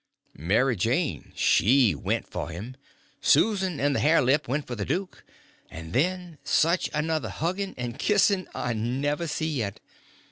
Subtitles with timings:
[0.39, 2.75] Mary Jane she went for him,
[3.21, 5.23] Susan and the hare lip went for the duke,
[5.69, 9.79] and then such another hugging and kissing I never see yet.